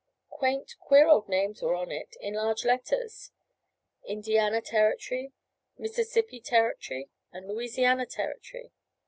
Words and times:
Quaint, 0.31 0.75
queer 0.79 1.07
old 1.07 1.29
names 1.29 1.61
were 1.61 1.75
on 1.75 1.91
it, 1.91 2.15
in 2.19 2.33
large 2.33 2.65
letters: 2.65 3.29
"Indiana 4.03 4.59
Territory," 4.59 5.31
"Mississippi 5.77 6.39
Territory," 6.39 7.11
and 7.31 7.47
"Louisiana 7.47 8.07
Territory." 8.07 8.71